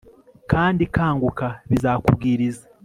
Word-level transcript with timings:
Kandi 0.51 0.83
kanguka 0.95 1.47
bizakubwiriza 1.69 2.63